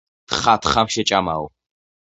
[0.29, 1.45] თხა თხამ შეჭამაო